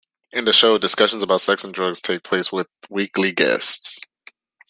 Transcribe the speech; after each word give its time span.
In 0.31 0.45
the 0.45 0.51
show, 0.51 0.79
discussions 0.79 1.21
about 1.21 1.41
sex 1.41 1.63
and 1.63 1.75
drugs 1.75 2.01
take 2.01 2.23
place 2.23 2.51
with 2.51 2.67
weekly 2.89 3.31
guests. 3.31 3.99